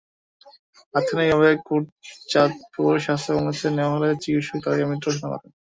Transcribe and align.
তাৎক্ষণিকভাবে 0.93 1.49
কোটচাঁদপুর 1.67 2.91
স্বাস্থ্য 3.05 3.31
কমপ্লেক্সে 3.35 3.69
নেওয়া 3.71 3.93
হলে 3.95 4.09
চিকিৎসকেরা 4.23 4.63
তাঁকে 4.65 4.83
মৃত 4.89 5.03
ঘোষণা 5.07 5.27
করেন। 5.33 5.51